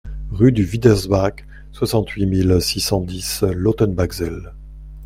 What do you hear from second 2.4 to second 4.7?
six cent dix Lautenbachzell